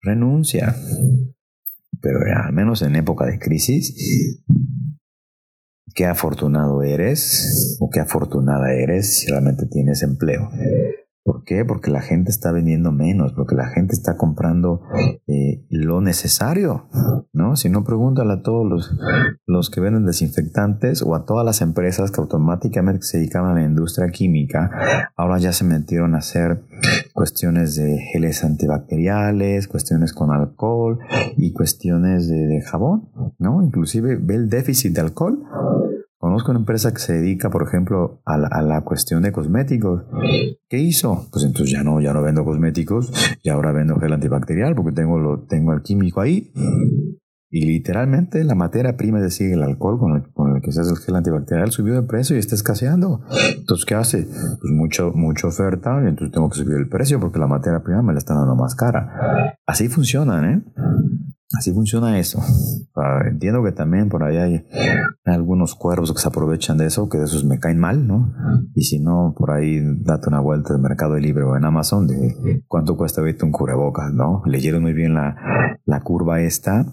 Renuncia. 0.00 0.74
Pero 2.00 2.20
al 2.42 2.54
menos 2.54 2.80
en 2.80 2.96
época 2.96 3.26
de 3.26 3.38
crisis, 3.38 4.42
qué 5.94 6.06
afortunado 6.06 6.82
eres 6.82 7.76
o 7.80 7.90
qué 7.90 8.00
afortunada 8.00 8.72
eres 8.72 9.18
si 9.18 9.30
realmente 9.30 9.66
tienes 9.66 10.02
empleo. 10.02 10.48
¿Por 11.24 11.42
qué? 11.44 11.64
Porque 11.64 11.90
la 11.90 12.02
gente 12.02 12.30
está 12.30 12.52
vendiendo 12.52 12.92
menos, 12.92 13.32
porque 13.32 13.54
la 13.54 13.68
gente 13.68 13.94
está 13.94 14.18
comprando 14.18 14.82
eh, 15.26 15.64
lo 15.70 16.02
necesario, 16.02 16.90
¿no? 17.32 17.56
Si 17.56 17.70
no, 17.70 17.82
pregúntale 17.82 18.30
a 18.34 18.42
todos 18.42 18.68
los, 18.68 18.94
los 19.46 19.70
que 19.70 19.80
venden 19.80 20.04
desinfectantes 20.04 21.00
o 21.00 21.14
a 21.14 21.24
todas 21.24 21.46
las 21.46 21.62
empresas 21.62 22.10
que 22.10 22.20
automáticamente 22.20 23.06
se 23.06 23.16
dedicaban 23.16 23.52
a 23.52 23.60
la 23.60 23.64
industria 23.64 24.08
química, 24.10 24.70
ahora 25.16 25.38
ya 25.38 25.54
se 25.54 25.64
metieron 25.64 26.14
a 26.14 26.18
hacer 26.18 26.62
cuestiones 27.14 27.74
de 27.76 27.98
geles 28.12 28.44
antibacteriales, 28.44 29.66
cuestiones 29.66 30.12
con 30.12 30.30
alcohol 30.30 30.98
y 31.38 31.54
cuestiones 31.54 32.28
de, 32.28 32.36
de 32.36 32.60
jabón, 32.60 33.08
¿no? 33.38 33.62
Inclusive 33.62 34.16
ve 34.16 34.34
el 34.34 34.50
déficit 34.50 34.94
de 34.94 35.00
alcohol 35.00 35.42
Conozco 36.34 36.50
una 36.50 36.58
empresa 36.58 36.92
que 36.92 36.98
se 36.98 37.12
dedica, 37.12 37.48
por 37.48 37.62
ejemplo, 37.62 38.20
a 38.24 38.36
la, 38.36 38.80
cuestión 38.80 39.22
de 39.22 39.30
cosméticos. 39.30 40.02
¿Qué 40.68 40.78
hizo? 40.78 41.28
Pues 41.30 41.44
entonces 41.44 41.70
ya 41.70 41.84
no, 41.84 42.00
ya 42.00 42.12
no 42.12 42.22
vendo 42.22 42.44
cosméticos 42.44 43.12
y 43.40 43.50
ahora 43.50 43.70
vendo 43.70 44.00
gel 44.00 44.14
antibacterial 44.14 44.74
porque 44.74 44.90
tengo, 44.90 45.16
lo, 45.16 45.44
tengo 45.46 45.72
el 45.72 45.82
químico 45.82 46.20
ahí. 46.20 46.50
Y 47.50 47.66
literalmente 47.66 48.42
la 48.42 48.56
materia 48.56 48.96
prima, 48.96 49.18
es 49.18 49.24
decir, 49.26 49.52
el 49.52 49.62
alcohol 49.62 49.96
con 50.00 50.16
el, 50.16 50.32
con 50.32 50.56
el 50.56 50.60
que 50.60 50.72
se 50.72 50.80
hace 50.80 50.90
el 50.90 50.96
gel 50.96 51.14
antibacterial 51.14 51.70
subió 51.70 51.94
de 51.94 52.02
precio 52.02 52.34
y 52.34 52.40
está 52.40 52.56
escaseando. 52.56 53.20
Entonces, 53.56 53.86
¿qué 53.86 53.94
hace? 53.94 54.24
Pues 54.24 54.72
mucho, 54.72 55.12
mucha 55.14 55.46
oferta 55.46 56.00
y 56.02 56.08
entonces 56.08 56.34
tengo 56.34 56.50
que 56.50 56.56
subir 56.56 56.78
el 56.78 56.88
precio 56.88 57.20
porque 57.20 57.38
la 57.38 57.46
materia 57.46 57.80
prima 57.84 58.02
me 58.02 58.12
la 58.12 58.18
está 58.18 58.34
dando 58.34 58.56
más 58.56 58.74
cara. 58.74 59.56
Así 59.68 59.86
funcionan, 59.86 60.44
¿eh? 60.44 60.64
Así 61.58 61.72
funciona 61.72 62.18
eso. 62.18 62.40
entiendo 63.26 63.62
que 63.62 63.72
también 63.72 64.08
por 64.08 64.24
ahí 64.24 64.36
hay 64.36 64.66
algunos 65.24 65.74
cuervos 65.74 66.12
que 66.12 66.20
se 66.20 66.28
aprovechan 66.28 66.78
de 66.78 66.86
eso, 66.86 67.08
que 67.08 67.18
de 67.18 67.24
esos 67.24 67.44
me 67.44 67.58
caen 67.58 67.78
mal, 67.78 68.06
¿no? 68.06 68.32
Y 68.74 68.82
si 68.82 69.00
no, 69.00 69.34
por 69.36 69.52
ahí 69.52 69.80
date 70.00 70.28
una 70.28 70.40
vuelta 70.40 70.74
en 70.74 70.82
Mercado 70.82 71.16
Libre 71.16 71.44
o 71.44 71.56
en 71.56 71.64
Amazon 71.64 72.06
de 72.06 72.62
cuánto 72.66 72.96
cuesta 72.96 73.20
ahorita 73.20 73.46
un 73.46 73.52
cubrebocas, 73.52 74.12
¿no? 74.12 74.42
Leyeron 74.46 74.82
muy 74.82 74.92
bien 74.92 75.14
la, 75.14 75.36
la 75.84 76.02
curva 76.02 76.40
esta 76.40 76.86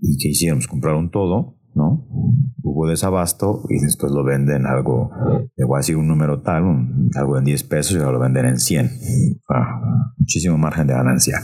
y 0.00 0.18
que 0.18 0.28
hicieron, 0.28 0.58
pues 0.58 0.68
compraron 0.68 1.10
todo, 1.10 1.56
¿no? 1.74 2.06
Hubo 2.62 2.88
desabasto 2.88 3.62
y 3.68 3.78
después 3.80 4.12
lo 4.12 4.24
venden 4.24 4.66
algo, 4.66 5.10
le 5.56 5.64
voy 5.64 5.80
un 5.94 6.08
número 6.08 6.42
tal, 6.42 6.64
algo 7.16 7.38
en 7.38 7.44
10 7.44 7.64
pesos 7.64 7.96
y 7.96 7.98
ahora 7.98 8.12
lo 8.12 8.20
venden 8.20 8.46
en 8.46 8.58
100. 8.58 8.90
muchísimo 10.18 10.58
margen 10.58 10.86
de 10.86 10.94
ganancia. 10.94 11.40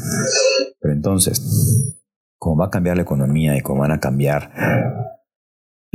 Pero 0.80 0.94
entonces, 0.94 1.95
cómo 2.38 2.56
va 2.56 2.66
a 2.66 2.70
cambiar 2.70 2.96
la 2.96 3.02
economía 3.02 3.56
y 3.56 3.60
cómo 3.60 3.80
van 3.80 3.92
a 3.92 4.00
cambiar 4.00 4.50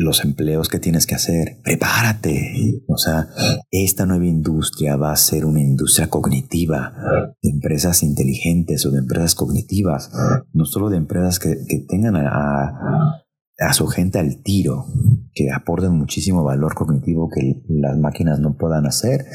los 0.02 0.24
empleos 0.24 0.70
que 0.70 0.80
tienes 0.80 1.06
que 1.06 1.16
hacer. 1.16 1.60
Prepárate. 1.64 2.84
O 2.88 2.98
sea, 2.98 3.28
esta 3.70 4.06
nueva 4.06 4.26
industria 4.26 4.96
va 4.96 5.12
a 5.12 5.18
ser 5.18 5.46
una 5.46 5.62
industria 5.62 6.10
cognitiva, 6.10 6.94
de 7.42 7.50
empresas 7.50 8.04
inteligentes 8.04 8.86
o 8.86 8.92
de 8.92 9.00
empresas 9.00 9.36
cognitivas, 9.36 10.12
no 10.54 10.66
solo 10.66 10.90
de 10.90 10.98
empresas 10.98 11.40
que, 11.40 11.56
tengan 11.88 12.16
a, 12.16 13.22
a, 13.60 13.74
su 13.74 13.88
gente 13.88 14.20
al 14.20 14.42
tiro, 14.42 14.86
que 15.34 15.52
aporten 15.52 15.94
muchísimo 15.94 16.44
valor 16.44 16.74
cognitivo 16.74 17.30
que 17.30 17.64
las 17.68 17.98
máquinas 17.98 18.40
no 18.40 18.58
puedan 18.58 18.86
hacer. 18.86 19.26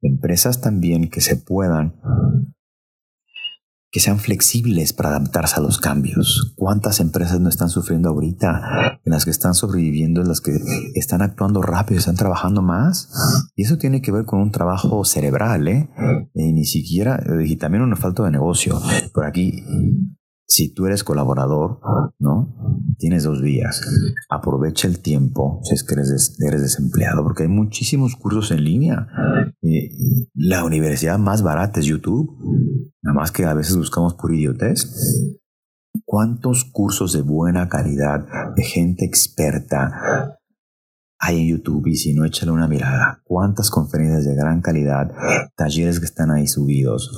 Empresas 0.00 0.60
también 0.60 1.10
que 1.10 1.20
se 1.20 1.36
puedan 1.36 2.00
que 3.96 4.00
sean 4.00 4.18
flexibles 4.18 4.92
para 4.92 5.08
adaptarse 5.08 5.56
a 5.56 5.62
los 5.62 5.78
cambios. 5.78 6.52
¿Cuántas 6.54 7.00
empresas 7.00 7.40
no 7.40 7.48
están 7.48 7.70
sufriendo 7.70 8.10
ahorita? 8.10 9.00
En 9.02 9.10
las 9.10 9.24
que 9.24 9.30
están 9.30 9.54
sobreviviendo, 9.54 10.20
en 10.20 10.28
las 10.28 10.42
que 10.42 10.52
están 10.94 11.22
actuando 11.22 11.62
rápido, 11.62 11.98
están 11.98 12.14
trabajando 12.14 12.60
más. 12.60 13.10
Y 13.54 13.62
eso 13.62 13.78
tiene 13.78 14.02
que 14.02 14.12
ver 14.12 14.26
con 14.26 14.40
un 14.40 14.50
trabajo 14.50 15.02
cerebral, 15.06 15.66
¿eh? 15.66 15.88
eh 16.34 16.52
ni 16.52 16.66
siquiera, 16.66 17.24
y 17.42 17.56
también 17.56 17.84
una 17.84 17.96
falta 17.96 18.22
de 18.22 18.32
negocio. 18.32 18.78
Por 19.14 19.24
aquí 19.24 19.64
si 20.46 20.72
tú 20.72 20.86
eres 20.86 21.02
colaborador, 21.02 21.80
¿no? 22.18 22.54
Tienes 22.98 23.24
dos 23.24 23.42
días. 23.42 23.80
Aprovecha 24.30 24.86
el 24.86 25.00
tiempo 25.00 25.60
si 25.64 25.74
es 25.74 25.82
que 25.82 25.94
eres, 25.94 26.36
desempleado, 26.38 27.22
porque 27.24 27.42
hay 27.42 27.48
muchísimos 27.48 28.14
cursos 28.14 28.52
en 28.52 28.62
línea. 28.62 29.08
Eh, 29.62 29.90
la 30.34 30.64
universidad 30.64 31.18
más 31.18 31.42
barata 31.42 31.80
es 31.80 31.86
YouTube, 31.86 32.30
nada 33.06 33.14
más 33.14 33.30
que 33.30 33.44
a 33.44 33.54
veces 33.54 33.76
buscamos 33.76 34.14
por 34.14 34.34
idiotez. 34.34 35.32
¿Cuántos 36.04 36.64
cursos 36.64 37.12
de 37.12 37.22
buena 37.22 37.68
calidad, 37.68 38.26
de 38.54 38.62
gente 38.64 39.04
experta, 39.04 40.38
hay 41.18 41.40
en 41.40 41.48
YouTube 41.48 41.86
y 41.86 41.94
si 41.94 42.14
no, 42.14 42.24
échale 42.24 42.50
una 42.50 42.66
mirada. 42.66 43.22
¿Cuántas 43.24 43.70
conferencias 43.70 44.24
de 44.24 44.34
gran 44.34 44.60
calidad, 44.60 45.12
talleres 45.56 46.00
que 46.00 46.04
están 46.04 46.30
ahí 46.30 46.46
subidos? 46.48 47.10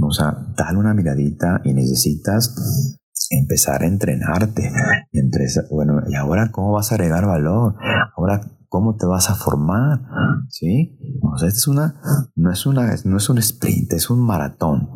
O 0.00 0.10
sea, 0.10 0.34
dale 0.56 0.78
una 0.78 0.94
miradita 0.94 1.60
y 1.62 1.74
necesitas 1.74 2.98
empezar 3.30 3.82
a 3.82 3.86
entrenarte. 3.86 4.72
Entre 5.12 5.46
bueno, 5.70 6.02
¿y 6.08 6.14
ahora 6.14 6.50
cómo 6.50 6.72
vas 6.72 6.90
a 6.90 6.94
agregar 6.94 7.26
valor? 7.26 7.76
Ahora, 8.16 8.40
¿cómo 8.72 8.96
te 8.96 9.04
vas 9.04 9.28
a 9.28 9.34
formar? 9.34 10.00
¿Sí? 10.48 10.98
O 11.20 11.36
es 11.44 11.68
una, 11.68 12.00
no 12.34 12.50
es 12.50 12.64
una, 12.64 12.96
no 13.04 13.18
es 13.18 13.28
un 13.28 13.36
sprint, 13.36 13.92
es 13.92 14.08
un 14.08 14.20
maratón. 14.20 14.88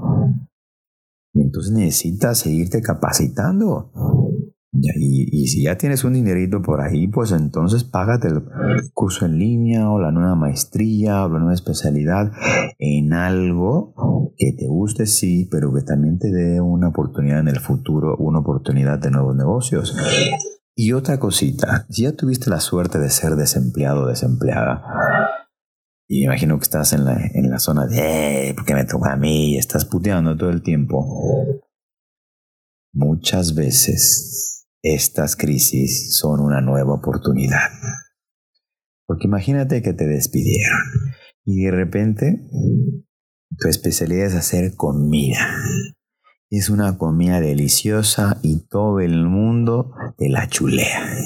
entonces 1.34 1.72
necesitas 1.72 2.38
seguirte 2.38 2.80
capacitando. 2.80 3.92
Y, 4.72 5.46
si 5.48 5.64
ya 5.64 5.76
tienes 5.76 6.04
un 6.04 6.14
dinerito 6.14 6.62
por 6.62 6.80
ahí, 6.80 7.08
pues 7.08 7.32
entonces 7.32 7.84
págate 7.84 8.28
el 8.28 8.42
curso 8.94 9.26
en 9.26 9.38
línea 9.38 9.90
o 9.90 10.00
la 10.00 10.10
nueva 10.10 10.34
maestría 10.34 11.24
o 11.24 11.28
la 11.28 11.38
nueva 11.38 11.54
especialidad 11.54 12.32
en 12.78 13.12
algo 13.12 13.94
que 14.36 14.52
te 14.52 14.66
guste, 14.66 15.06
sí, 15.06 15.48
pero 15.50 15.72
que 15.72 15.82
también 15.82 16.18
te 16.18 16.30
dé 16.30 16.60
una 16.60 16.88
oportunidad 16.88 17.40
en 17.40 17.48
el 17.48 17.60
futuro, 17.60 18.16
una 18.18 18.40
oportunidad 18.40 18.98
de 18.98 19.10
nuevos 19.10 19.36
negocios. 19.36 19.94
Y 20.78 20.92
otra 20.92 21.18
cosita, 21.18 21.86
si 21.88 22.02
ya 22.02 22.12
tuviste 22.12 22.50
la 22.50 22.60
suerte 22.60 22.98
de 22.98 23.08
ser 23.08 23.34
desempleado 23.34 24.02
o 24.02 24.06
desempleada, 24.06 24.82
y 26.06 26.24
imagino 26.24 26.58
que 26.58 26.64
estás 26.64 26.92
en 26.92 27.06
la, 27.06 27.18
en 27.32 27.50
la 27.50 27.58
zona 27.58 27.86
de, 27.86 28.50
eh, 28.50 28.54
¿por 28.54 28.66
qué 28.66 28.74
me 28.74 28.84
toca 28.84 29.14
a 29.14 29.16
mí? 29.16 29.54
Y 29.54 29.58
estás 29.58 29.86
puteando 29.86 30.36
todo 30.36 30.50
el 30.50 30.62
tiempo. 30.62 31.62
Muchas 32.92 33.54
veces 33.54 34.66
estas 34.82 35.34
crisis 35.34 36.16
son 36.18 36.40
una 36.40 36.60
nueva 36.60 36.92
oportunidad. 36.92 37.70
Porque 39.06 39.28
imagínate 39.28 39.80
que 39.80 39.94
te 39.94 40.06
despidieron 40.06 40.80
y 41.44 41.64
de 41.64 41.70
repente 41.70 42.40
tu 43.58 43.68
especialidad 43.68 44.26
es 44.26 44.34
hacer 44.34 44.74
comida. 44.76 45.56
Es 46.50 46.70
una 46.70 46.96
comida 46.96 47.40
deliciosa 47.40 48.38
y 48.42 48.66
todo 48.68 49.00
el 49.00 49.26
mundo 49.26 49.92
te 50.16 50.28
la 50.28 50.48
chulea 50.48 51.16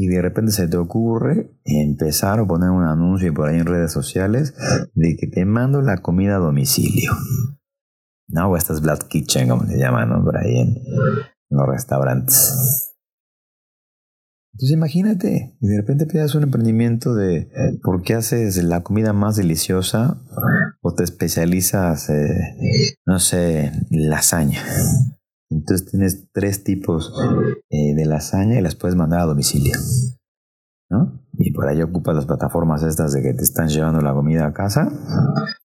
y 0.00 0.06
de 0.06 0.22
repente 0.22 0.52
se 0.52 0.66
te 0.66 0.78
ocurre 0.78 1.50
empezar 1.64 2.40
o 2.40 2.46
poner 2.46 2.70
un 2.70 2.84
anuncio 2.84 3.34
por 3.34 3.48
ahí 3.48 3.58
en 3.58 3.66
redes 3.66 3.92
sociales 3.92 4.54
de 4.94 5.16
que 5.16 5.26
te 5.26 5.44
mando 5.44 5.82
la 5.82 5.98
comida 5.98 6.36
a 6.36 6.38
domicilio. 6.38 7.12
¿No? 8.28 8.48
O 8.48 8.56
estas 8.56 8.80
Black 8.80 9.08
Kitchen, 9.08 9.48
como 9.48 9.66
se 9.66 9.76
llaman, 9.76 10.08
¿no? 10.08 10.24
Por 10.24 10.38
ahí 10.38 10.58
en, 10.58 10.76
los 11.50 11.66
restaurantes. 11.68 12.94
Entonces 14.54 14.76
imagínate, 14.76 15.56
y 15.60 15.66
de 15.66 15.76
repente 15.76 16.06
pidas 16.06 16.34
un 16.34 16.44
emprendimiento 16.44 17.14
de 17.14 17.50
por 17.82 18.02
qué 18.02 18.14
haces 18.14 18.62
la 18.62 18.82
comida 18.82 19.12
más 19.12 19.36
deliciosa 19.36 20.22
o 20.90 20.94
te 20.94 21.04
especializas, 21.04 22.10
eh, 22.10 22.96
no 23.06 23.18
sé, 23.18 23.72
lasaña. 23.90 24.60
Entonces 25.50 25.90
tienes 25.90 26.28
tres 26.32 26.64
tipos 26.64 27.12
eh, 27.70 27.94
de 27.94 28.06
lasaña 28.06 28.58
y 28.58 28.62
las 28.62 28.76
puedes 28.76 28.96
mandar 28.96 29.20
a 29.20 29.26
domicilio. 29.26 29.74
¿no? 30.90 31.20
Y 31.34 31.52
por 31.52 31.68
ahí 31.68 31.80
ocupas 31.82 32.16
las 32.16 32.26
plataformas 32.26 32.82
estas 32.82 33.12
de 33.12 33.22
que 33.22 33.32
te 33.32 33.44
están 33.44 33.68
llevando 33.68 34.00
la 34.00 34.12
comida 34.12 34.46
a 34.46 34.52
casa, 34.52 34.90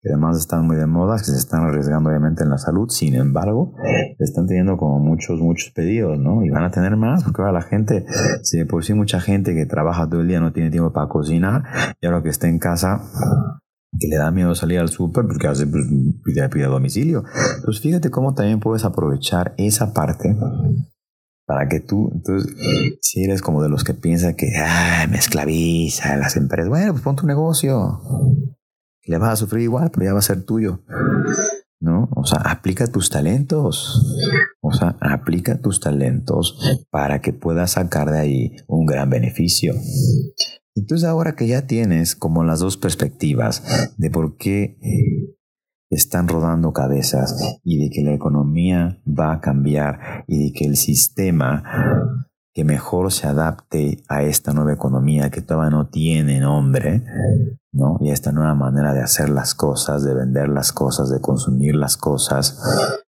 que 0.02 0.10
además 0.10 0.36
están 0.36 0.66
muy 0.66 0.76
de 0.76 0.86
moda, 0.86 1.16
que 1.16 1.24
se 1.24 1.36
están 1.36 1.62
arriesgando 1.62 2.10
obviamente 2.10 2.42
en 2.42 2.50
la 2.50 2.58
salud, 2.58 2.88
sin 2.88 3.14
embargo, 3.14 3.74
están 4.18 4.48
teniendo 4.48 4.76
como 4.76 4.98
muchos, 4.98 5.40
muchos 5.40 5.70
pedidos, 5.70 6.18
¿no? 6.18 6.44
Y 6.44 6.50
van 6.50 6.64
a 6.64 6.72
tener 6.72 6.96
más, 6.96 7.22
porque 7.22 7.40
ahora 7.40 7.52
la 7.52 7.62
gente, 7.62 8.04
si 8.42 8.64
por 8.64 8.84
sí 8.84 8.94
mucha 8.94 9.20
gente 9.20 9.54
que 9.54 9.64
trabaja 9.64 10.08
todo 10.08 10.20
el 10.20 10.28
día 10.28 10.40
no 10.40 10.52
tiene 10.52 10.70
tiempo 10.70 10.92
para 10.92 11.08
cocinar, 11.08 11.62
y 12.00 12.06
ahora 12.06 12.22
que 12.22 12.30
está 12.30 12.48
en 12.48 12.58
casa, 12.58 13.00
que 13.98 14.08
le 14.08 14.16
da 14.16 14.30
miedo 14.30 14.54
salir 14.54 14.78
al 14.78 14.88
súper 14.88 15.26
porque 15.26 15.46
hace 15.46 15.66
pues, 15.66 15.84
pide, 16.24 16.48
pide 16.48 16.64
a 16.64 16.68
domicilio. 16.68 17.24
Entonces 17.56 17.82
fíjate 17.82 18.10
cómo 18.10 18.34
también 18.34 18.60
puedes 18.60 18.84
aprovechar 18.84 19.54
esa 19.58 19.92
parte 19.92 20.36
para 21.46 21.68
que 21.68 21.80
tú, 21.80 22.10
entonces, 22.14 22.54
si 23.02 23.24
eres 23.24 23.42
como 23.42 23.62
de 23.62 23.68
los 23.68 23.84
que 23.84 23.94
piensa 23.94 24.34
que 24.34 24.50
me 25.10 25.18
esclaviza 25.18 26.16
las 26.16 26.36
empresas, 26.36 26.68
bueno, 26.68 26.92
pues 26.92 27.02
pon 27.02 27.16
tu 27.16 27.26
negocio. 27.26 28.00
Le 29.04 29.18
vas 29.18 29.32
a 29.32 29.36
sufrir 29.36 29.64
igual, 29.64 29.90
pero 29.90 30.06
ya 30.06 30.12
va 30.12 30.20
a 30.20 30.22
ser 30.22 30.44
tuyo. 30.44 30.80
¿No? 31.80 32.08
O 32.14 32.24
sea, 32.24 32.38
aplica 32.38 32.86
tus 32.86 33.10
talentos. 33.10 34.16
O 34.60 34.72
sea, 34.72 34.96
aplica 35.00 35.60
tus 35.60 35.80
talentos 35.80 36.58
para 36.90 37.20
que 37.20 37.32
puedas 37.32 37.72
sacar 37.72 38.10
de 38.12 38.20
ahí 38.20 38.56
un 38.68 38.86
gran 38.86 39.10
beneficio. 39.10 39.74
Entonces 40.74 41.06
ahora 41.06 41.36
que 41.36 41.46
ya 41.46 41.66
tienes 41.66 42.16
como 42.16 42.44
las 42.44 42.60
dos 42.60 42.76
perspectivas 42.76 43.94
de 43.98 44.10
por 44.10 44.36
qué 44.36 44.78
eh, 44.80 45.36
están 45.90 46.28
rodando 46.28 46.72
cabezas 46.72 47.58
y 47.62 47.78
de 47.78 47.90
que 47.90 48.02
la 48.02 48.14
economía 48.14 49.02
va 49.06 49.32
a 49.32 49.40
cambiar 49.40 50.24
y 50.26 50.44
de 50.44 50.52
que 50.52 50.64
el 50.64 50.76
sistema 50.76 51.62
que 52.54 52.64
mejor 52.64 53.12
se 53.12 53.26
adapte 53.26 54.02
a 54.08 54.22
esta 54.22 54.52
nueva 54.52 54.72
economía 54.72 55.30
que 55.30 55.40
todavía 55.40 55.70
no 55.70 55.88
tiene 55.88 56.38
nombre, 56.40 57.02
¿no? 57.72 57.96
Y 58.00 58.10
a 58.10 58.12
esta 58.12 58.30
nueva 58.30 58.54
manera 58.54 58.92
de 58.92 59.00
hacer 59.00 59.30
las 59.30 59.54
cosas, 59.54 60.04
de 60.04 60.14
vender 60.14 60.48
las 60.50 60.72
cosas, 60.72 61.10
de 61.10 61.20
consumir 61.20 61.74
las 61.74 61.96
cosas, 61.96 62.60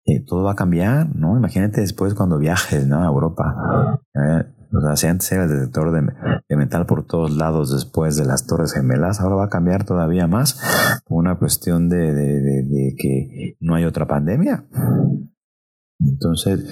eh, 0.05 0.23
todo 0.25 0.43
va 0.43 0.53
a 0.53 0.55
cambiar, 0.55 1.13
¿no? 1.13 1.37
Imagínate 1.37 1.81
después 1.81 2.13
cuando 2.13 2.37
viajes, 2.37 2.87
¿no? 2.87 3.03
A 3.03 3.07
Europa. 3.07 3.99
Eh, 4.15 4.43
o 4.73 4.81
sea, 4.81 4.95
si 4.95 5.07
antes 5.07 5.31
era 5.31 5.43
el 5.43 5.49
detector 5.49 5.91
de, 5.91 6.55
metal 6.55 6.85
por 6.85 7.05
todos 7.05 7.35
lados 7.35 7.71
después 7.73 8.15
de 8.15 8.25
las 8.25 8.47
Torres 8.47 8.73
Gemelas, 8.73 9.19
ahora 9.19 9.35
va 9.35 9.45
a 9.45 9.49
cambiar 9.49 9.85
todavía 9.85 10.27
más 10.27 10.59
por 11.05 11.19
una 11.19 11.37
cuestión 11.37 11.89
de, 11.89 12.13
de 12.13 12.95
que 12.97 13.57
no 13.59 13.75
hay 13.75 13.85
otra 13.85 14.07
pandemia. 14.07 14.65
Entonces, 15.99 16.65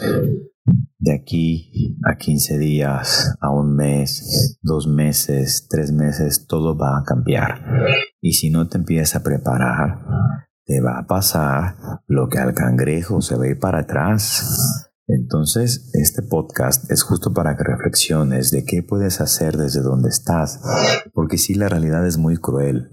de 1.00 1.14
aquí 1.14 1.98
a 2.06 2.18
15 2.18 2.58
días, 2.58 3.36
a 3.40 3.52
un 3.52 3.76
mes, 3.76 4.60
dos 4.62 4.88
meses, 4.88 5.68
tres 5.70 5.92
meses, 5.92 6.46
todo 6.48 6.78
va 6.78 7.00
a 7.00 7.04
cambiar. 7.04 7.64
Y 8.22 8.34
si 8.34 8.50
no 8.50 8.68
te 8.68 8.78
empiezas 8.78 9.16
a 9.16 9.24
preparar, 9.24 10.00
te 10.66 10.80
va 10.82 11.00
a 11.00 11.08
pasar 11.08 11.76
lo 12.08 12.30
que 12.30 12.40
al 12.40 12.54
cangrejo 12.54 13.22
se 13.22 13.38
ve 13.38 13.56
para 13.56 13.80
atrás. 13.80 14.91
Entonces, 15.14 15.90
este 15.94 16.22
podcast 16.22 16.90
es 16.90 17.04
justo 17.04 17.34
para 17.34 17.58
que 17.58 17.66
reflexiones 17.66 18.50
de 18.52 18.64
qué 18.64 18.82
puedes 18.82 19.20
hacer 19.20 19.58
desde 19.58 19.82
donde 19.82 20.08
estás, 20.08 20.62
porque 21.14 21.38
sí, 21.38 21.54
la 21.54 21.68
realidad 21.68 22.08
es 22.08 22.18
muy 22.18 22.38
cruel. 22.38 22.90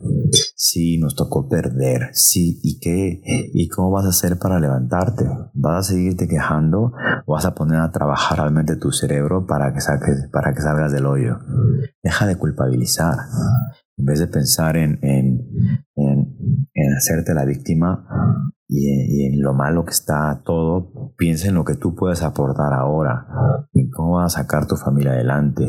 Sí, 0.57 0.99
nos 0.99 1.15
tocó 1.15 1.49
perder. 1.49 2.09
Sí, 2.13 2.59
¿y 2.65 2.81
qué? 2.81 3.23
¿Y 3.55 3.69
cómo 3.69 3.93
vas 3.93 4.05
a 4.07 4.09
hacer 4.09 4.39
para 4.39 4.59
levantarte? 4.59 5.29
¿Vas 5.55 5.87
a 5.87 5.93
seguirte 5.93 6.27
quejando 6.27 6.93
o 7.25 7.35
vas 7.35 7.45
a 7.45 7.55
poner 7.55 7.79
a 7.79 7.93
trabajar 7.93 8.39
realmente 8.39 8.75
tu 8.75 8.91
cerebro 8.91 9.47
para 9.47 9.73
que, 9.73 9.81
saques, 9.81 10.29
para 10.33 10.53
que 10.53 10.63
salgas 10.63 10.91
del 10.91 11.07
hoyo? 11.07 11.39
Deja 12.03 12.27
de 12.27 12.37
culpabilizar. 12.37 13.17
En 13.97 14.05
vez 14.05 14.19
de 14.19 14.27
pensar 14.27 14.77
en, 14.77 14.99
en, 15.03 15.41
en 15.95 16.97
hacerte 16.97 17.33
la 17.35 17.45
víctima, 17.45 18.48
y, 18.69 19.25
en 19.25 19.41
lo 19.41 19.55
malo 19.55 19.85
que 19.85 19.93
está 19.93 20.43
todo, 20.45 21.15
piensa 21.17 21.49
en 21.49 21.55
lo 21.55 21.65
que 21.65 21.75
tú 21.75 21.95
puedes 21.95 22.23
aportar 22.23 22.75
ahora, 22.75 23.27
en 23.73 23.89
cómo 23.91 24.17
vas 24.17 24.37
a 24.37 24.43
sacar 24.43 24.67
tu 24.67 24.77
familia 24.77 25.13
adelante, 25.13 25.65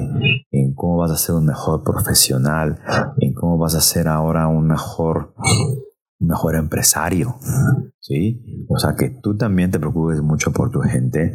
en 0.52 0.74
cómo 0.74 0.98
vas 0.98 1.12
a 1.12 1.16
ser 1.16 1.36
un 1.36 1.46
mejor 1.46 1.82
profesional, 1.84 2.80
en 3.20 3.34
cómo 3.34 3.58
vas 3.58 3.76
a 3.76 3.82
ser 3.82 4.10
ahora 4.10 4.48
un 4.48 4.68
mejor, 4.68 5.34
mejor 6.20 6.56
empresario, 6.56 7.36
¿sí? 8.02 8.68
O 8.68 8.78
sea, 8.78 8.96
que 8.96 9.10
tú 9.10 9.38
también 9.38 9.72
te 9.72 9.80
preocupes 9.80 10.22
mucho 10.22 10.52
por 10.52 10.70
tu 10.70 10.82
gente, 10.82 11.34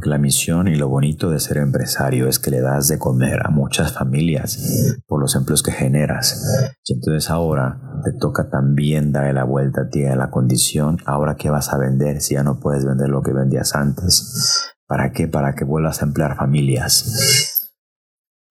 porque 0.00 0.08
la 0.08 0.18
misión 0.18 0.66
y 0.66 0.76
lo 0.76 0.88
bonito 0.88 1.28
de 1.28 1.38
ser 1.38 1.58
empresario 1.58 2.26
es 2.26 2.38
que 2.38 2.50
le 2.50 2.62
das 2.62 2.88
de 2.88 2.98
comer 2.98 3.44
a 3.44 3.50
muchas 3.50 3.92
familias 3.92 4.98
por 5.06 5.20
los 5.20 5.36
empleos 5.36 5.62
que 5.62 5.72
generas. 5.72 6.72
Y 6.86 6.94
entonces 6.94 7.28
ahora 7.28 8.00
te 8.02 8.12
toca 8.12 8.48
también 8.48 9.12
darle 9.12 9.34
la 9.34 9.44
vuelta 9.44 9.82
a 9.82 9.88
ti 9.90 10.06
a 10.06 10.16
la 10.16 10.30
condición. 10.30 10.96
Ahora 11.04 11.36
qué 11.36 11.50
vas 11.50 11.74
a 11.74 11.76
vender 11.76 12.22
si 12.22 12.32
ya 12.32 12.42
no 12.42 12.60
puedes 12.60 12.86
vender 12.86 13.10
lo 13.10 13.20
que 13.20 13.34
vendías 13.34 13.74
antes. 13.74 14.72
¿Para 14.86 15.12
qué? 15.12 15.28
Para 15.28 15.54
que 15.54 15.66
vuelvas 15.66 16.00
a 16.00 16.06
emplear 16.06 16.34
familias. 16.34 17.68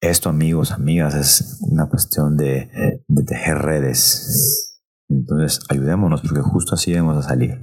Esto, 0.00 0.28
amigos, 0.28 0.70
amigas, 0.70 1.16
es 1.16 1.58
una 1.62 1.88
cuestión 1.88 2.36
de, 2.36 3.02
de 3.08 3.24
tejer 3.24 3.58
redes. 3.58 4.78
Entonces, 5.08 5.58
ayudémonos 5.68 6.20
porque 6.20 6.42
justo 6.42 6.76
así 6.76 6.94
vamos 6.94 7.26
a 7.26 7.28
salir. 7.28 7.58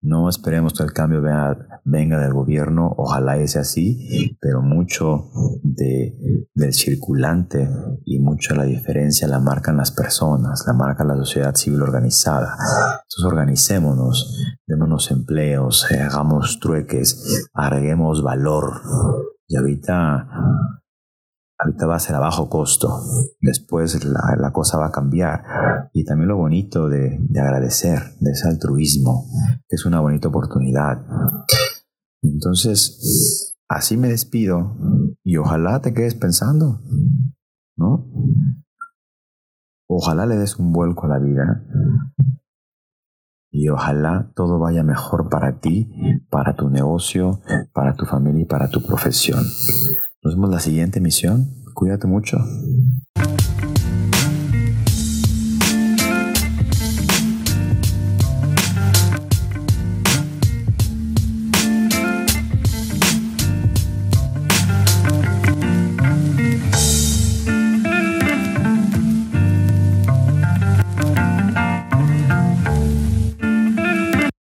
No 0.00 0.28
esperemos 0.28 0.74
que 0.74 0.84
el 0.84 0.92
cambio 0.92 1.20
venga, 1.84 2.20
del 2.20 2.32
gobierno, 2.32 2.94
ojalá 2.96 3.44
sea 3.48 3.62
así, 3.62 4.36
pero 4.40 4.62
mucho 4.62 5.30
de, 5.62 6.46
del 6.54 6.72
circulante 6.72 7.68
y 8.04 8.20
mucho 8.20 8.54
la 8.54 8.64
diferencia 8.64 9.26
la 9.26 9.40
marcan 9.40 9.76
las 9.76 9.90
personas, 9.90 10.64
la 10.66 10.72
marca 10.72 11.02
la 11.04 11.16
sociedad 11.16 11.54
civil 11.54 11.82
organizada. 11.82 12.54
Entonces 13.02 13.24
organicémonos, 13.24 14.60
démonos 14.66 15.10
empleos, 15.10 15.86
hagamos 15.90 16.60
trueques, 16.60 17.48
agreguemos 17.52 18.22
valor. 18.22 18.80
Y 19.48 19.56
ahorita 19.56 20.28
ahorita 21.58 21.86
va 21.86 21.96
a 21.96 22.00
ser 22.00 22.14
a 22.14 22.20
bajo 22.20 22.48
costo, 22.48 22.88
después 23.40 24.04
la, 24.04 24.52
cosa 24.52 24.78
va 24.78 24.86
a 24.86 24.92
cambiar. 24.92 25.42
Y 25.92 26.04
también 26.04 26.28
lo 26.28 26.36
bonito 26.36 26.88
de, 26.88 27.18
agradecer, 27.38 27.98
de 28.20 28.30
ese 28.30 28.48
altruismo, 28.48 29.26
que 29.68 29.76
es 29.76 29.84
una 29.84 30.00
bonita 30.00 30.28
oportunidad. 30.28 31.04
Entonces, 32.22 33.56
así 33.68 33.96
me 33.96 34.08
despido 34.08 34.76
y 35.24 35.36
ojalá 35.36 35.80
te 35.80 35.92
quedes 35.92 36.14
pensando, 36.14 36.80
¿no? 37.76 38.06
Ojalá 39.88 40.26
le 40.26 40.36
des 40.36 40.56
un 40.58 40.72
vuelco 40.72 41.06
a 41.06 41.08
la 41.08 41.18
vida 41.18 41.64
y 43.50 43.70
ojalá 43.70 44.30
todo 44.34 44.58
vaya 44.58 44.82
mejor 44.82 45.30
para 45.30 45.60
ti, 45.60 45.90
para 46.30 46.54
tu 46.54 46.68
negocio, 46.68 47.40
para 47.72 47.94
tu 47.94 48.04
familia 48.04 48.42
y 48.42 48.46
para 48.46 48.68
tu 48.68 48.82
profesión. 48.82 49.42
Nos 50.28 50.34
vemos 50.34 50.50
la 50.50 50.60
siguiente 50.60 50.98
emisión. 50.98 51.48
Cuídate 51.72 52.06
mucho. 52.06 52.36